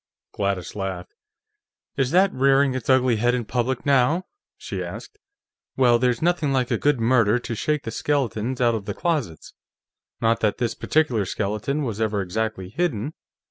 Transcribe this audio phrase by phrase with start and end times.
[0.33, 1.11] Gladys laughed.
[1.95, 4.23] "Is that rearing its ugly head in public, now?"
[4.57, 5.19] she asked.
[5.77, 9.53] "Well, there's nothing like a good murder to shake the skeletons out of the closets.
[10.19, 13.13] Not that this particular skeleton was ever exactly hidden.